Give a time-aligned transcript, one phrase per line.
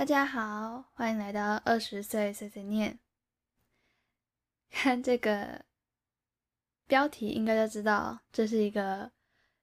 [0.00, 2.98] 大家好，欢迎来到二十岁碎碎念。
[4.70, 5.62] 看这个
[6.86, 9.12] 标题，应该就知道这是一个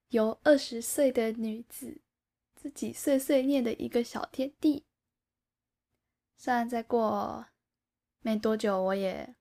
[0.09, 2.01] 由二十岁的女子
[2.55, 4.85] 自己碎碎念的一个小天地。
[6.37, 7.43] 虽然再过
[8.19, 9.35] 没多久，我也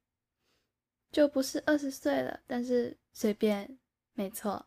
[1.13, 3.79] 就不是二十岁了，但是随便，
[4.15, 4.67] 没错。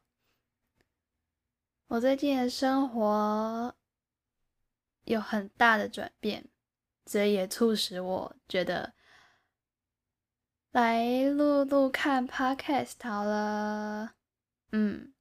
[1.88, 3.76] 我最近的生活
[5.10, 6.46] 有很大的转变，
[7.08, 8.94] 所以也促使我觉得
[10.72, 14.14] 来录录看 podcast 好了。
[14.72, 15.12] 嗯，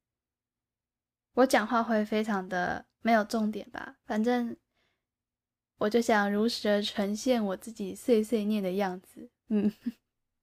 [1.32, 4.54] 我讲话会非常的没有重点吧，反正
[5.78, 9.30] 我就想如实的呈现我自己碎碎念的样子。
[9.48, 9.72] 嗯，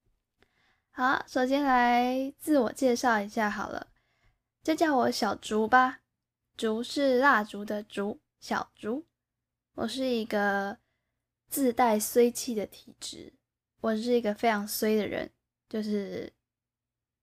[0.90, 3.92] 好，首先来自我介绍一下好了，
[4.64, 6.00] 就叫我小竹吧。
[6.58, 9.06] 竹是蜡烛的竹，小竹。
[9.76, 10.78] 我是一个
[11.48, 13.34] 自带衰气的体质，
[13.82, 15.30] 我是一个非常衰的人，
[15.70, 16.32] 就是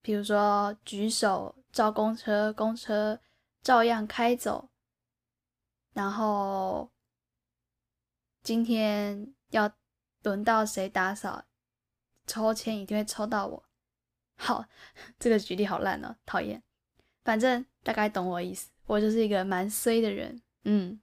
[0.00, 3.20] 比如说举手招公车，公车
[3.62, 4.68] 照样开走。
[5.94, 6.90] 然后
[8.42, 9.70] 今天要
[10.22, 11.44] 轮到谁打扫，
[12.26, 13.64] 抽签一定会抽到我。
[14.36, 14.64] 好，
[15.18, 16.62] 这个举例好烂哦，讨厌。
[17.24, 18.70] 反正大概懂我意思。
[18.86, 21.00] 我就是一个蛮衰的人，嗯，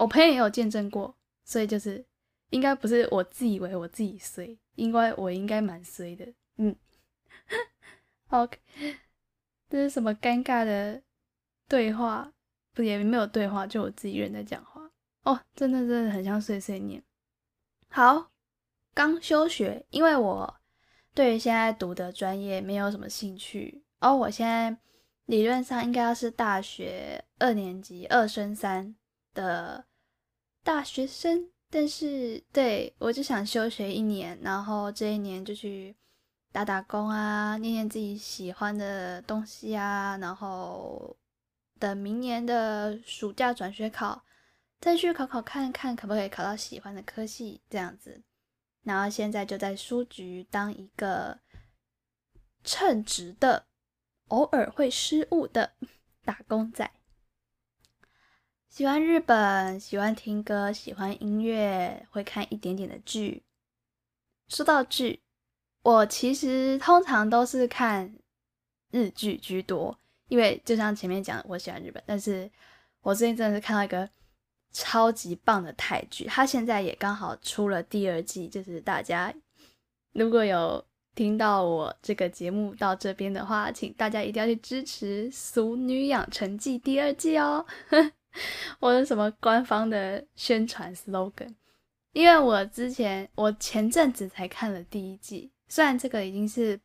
[0.00, 2.02] 我朋友也有见证过，所以就是
[2.48, 6.74] 应该不是我自以为我自己衰，应该我应该蛮衰的，嗯。
[8.30, 8.58] OK，
[9.68, 11.02] 这是什么尴尬的
[11.68, 12.32] 对话？
[12.72, 14.90] 不也没有对话，就我自己人在讲话
[15.24, 17.02] 哦，真的真的很像碎碎念。
[17.88, 18.30] 好，
[18.94, 20.60] 刚休学，因为我
[21.12, 24.78] 对于现在读的专业没有什么兴趣，哦我现在。
[25.26, 28.96] 理论上应该要是大学二年级二升三
[29.32, 29.86] 的
[30.62, 35.96] 大学生，但是对我就想休学一年，然后这一年就去
[36.52, 41.16] 打打工啊，念念自己喜欢的东西啊，然后
[41.78, 44.24] 等明年的暑假转学考，
[44.80, 48.22] 再去考考看看可不可以考到喜欢的科系这样子。
[48.82, 51.38] 然后现在就在书局当一个
[52.64, 53.66] 称职的。
[54.28, 55.72] 偶尔会失误的
[56.24, 56.88] 打工仔，
[58.70, 63.42] 喜欢日本，喜欢听歌，喜欢音乐，会看一点点的剧。
[64.46, 65.20] 说到剧，
[65.82, 68.14] 我其实通常都是看
[68.92, 69.98] 日剧居多，
[70.28, 72.48] 因为就像前面讲，我喜欢日本，但是
[73.02, 74.08] 我最近真的是看到一个
[74.70, 79.34] 超级棒的泰剧，它现在也刚好出了第二季，就是大家
[80.12, 80.82] 如果有。
[81.16, 87.66] 听到我这个节目到这边的话，请大家一定要去支持《俗女养成记》第二季哦！
[88.80, 91.54] 我是什么官方的宣传 slogan？
[92.12, 96.80] 因为我之前我前阵子才看了第一季，虽然这个已经是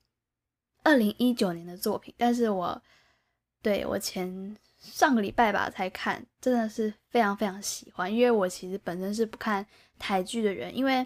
[0.83, 2.81] 二零一九年的作品，但是我
[3.61, 8.13] 对我前上个礼拜吧才看，真的是非常非常喜欢。
[8.13, 9.65] 因为我其实本身是不看
[9.97, 11.05] 台剧的人，因为。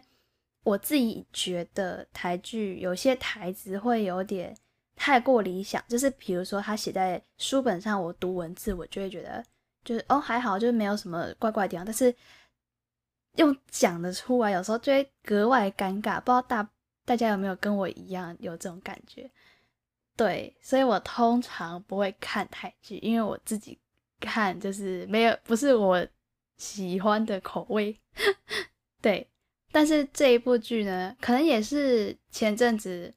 [0.64, 4.56] 我自己觉得台剧有些台词会有点
[4.94, 9.44] 太过理想，就是比如说他写在书本上，我读文字我就会觉得
[9.84, 12.14] 就是哦还好，就是没有什么怪怪的地方，但是
[13.36, 16.20] 用讲的出来，有时候就会格外尴尬。
[16.20, 16.70] 不知道大
[17.06, 19.30] 大家有没有跟我一样有这种感觉？
[20.16, 23.80] 对，所以我通常不会看泰剧，因为我自己
[24.20, 26.06] 看就是没有不是我
[26.58, 27.98] 喜欢的口味，
[29.02, 29.28] 对。
[29.72, 33.14] 但是这一部剧呢，可能也是前阵子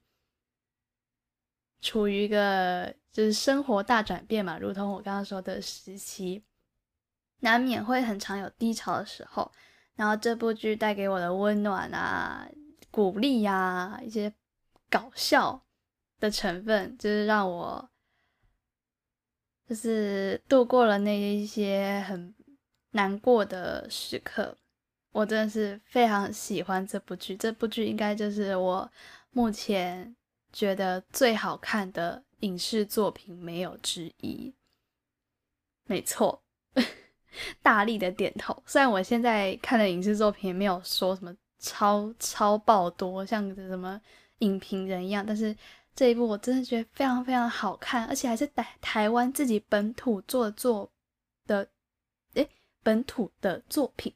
[1.81, 6.43] 处于一个就是生活大转变嘛，如同我刚刚说的时期，
[7.43, 9.53] 难免会很常有低潮的时候。
[9.95, 12.49] 然后这部剧带给我的温暖啊、
[12.91, 14.33] 鼓励呀、一些
[14.89, 15.63] 搞笑
[16.19, 17.89] 的成分，就是让我
[19.69, 22.35] 就是度过了那一些很
[22.93, 24.57] 难过的时刻。
[25.13, 28.91] 我真的是非常喜欢这部剧，这部剧应该就是我
[29.31, 30.17] 目前
[30.53, 34.55] 觉得最好看的影视作品，没有之一。
[35.85, 36.42] 没错，
[37.63, 38.57] 大力的点头。
[38.67, 44.01] 虽然我现在看的影视作品也没有说什么超超爆多，像什么
[44.39, 45.57] 影评人一样，但是
[45.95, 50.91] 这一部我真的觉得非常非常好看，而且还是台台湾自己本土做作
[51.47, 51.69] 的，
[52.35, 52.49] 诶，
[52.83, 54.15] 本土的作品。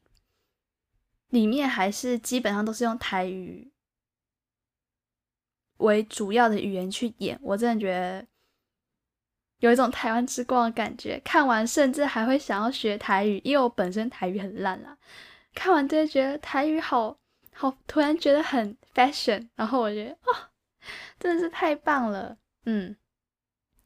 [1.30, 3.72] 里面还是基本上都是用台语
[5.78, 8.24] 为主要的语言去演，我真的觉得
[9.60, 11.20] 有一种台湾之光的感觉。
[11.24, 14.96] 看完甚至还会想要学台语，因为我本身台语很烂啦。
[15.54, 17.16] 看完就会觉得台语好
[17.52, 20.36] 好，突然觉得很 fashion，然后我觉得哦，
[21.18, 22.36] 真的是太棒了，
[22.66, 22.94] 嗯，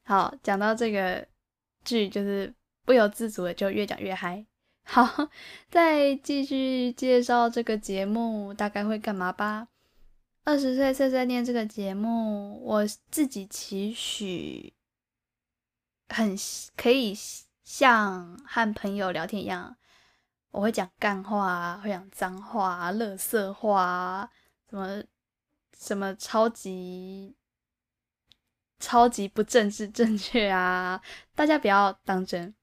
[0.03, 1.25] 好，讲到这个
[1.85, 2.53] 剧就是
[2.85, 4.45] 不由自主的就越讲越嗨。
[4.83, 5.29] 好，
[5.69, 9.69] 再继续介绍这个节目大概会干嘛吧。
[10.43, 14.73] 二十岁碎碎念这个节目，我自己期许
[16.13, 16.35] 很
[16.75, 17.17] 可以
[17.63, 19.77] 像和朋友聊天一样，
[20.51, 24.29] 我会讲干话，会讲脏话、乐色话，
[24.69, 25.03] 什么
[25.77, 27.35] 什么超级
[28.79, 31.01] 超级不政治正确啊！
[31.33, 32.53] 大家不要当真。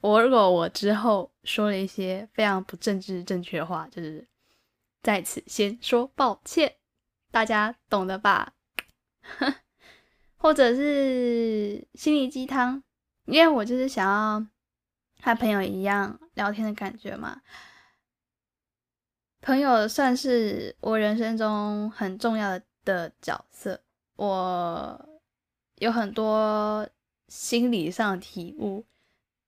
[0.00, 4.26] 我如果我之后说了一些非常不政治正确的话，就是
[5.02, 6.76] 在此先说抱歉，
[7.30, 8.54] 大家懂的吧？
[10.42, 12.82] 或者是心灵鸡汤，
[13.26, 14.44] 因为我就是想要
[15.22, 17.40] 和朋友一样聊天的感觉嘛。
[19.40, 23.80] 朋友算是我人生中很重要的的角色，
[24.16, 25.08] 我
[25.76, 26.88] 有很多
[27.28, 28.84] 心理上的体悟。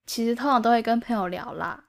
[0.07, 1.87] 其实通常都会跟朋友聊啦，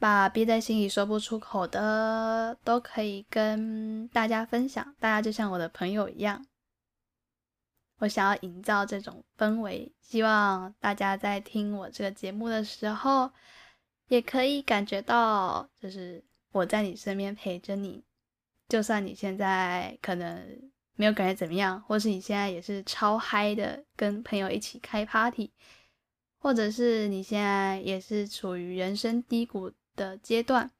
[0.00, 4.96] 把憋在心里说不出口的都可以跟大家分享。
[4.98, 6.44] 大家就像我的朋友一样，
[7.98, 13.30] 我想要营造这种氛围，希望大家在听我这个节目的时候，
[14.08, 18.04] 也可以感觉到，就是我在你身边陪着你。
[18.68, 25.50] 就算你现在可能没有感觉怎么样，或是你现在也是超嗨的，跟朋友一起开 party。
[26.40, 30.70] 或者是你现在也是处于人生低谷的阶段，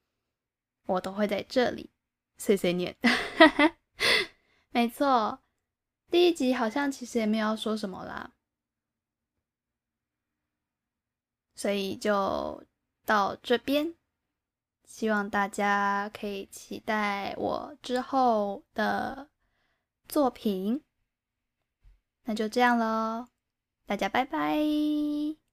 [0.86, 1.90] 我都会在这里
[2.36, 2.94] 碎碎念。
[4.70, 5.40] 没错，
[6.10, 8.32] 第一集好像其实也没有说什么啦，
[11.54, 12.64] 所以就
[13.04, 13.94] 到这边，
[14.84, 19.28] 希望大家可以期待我之后的
[20.08, 20.82] 作品。
[22.24, 23.28] 那就这样喽，
[23.86, 25.47] 大家拜拜。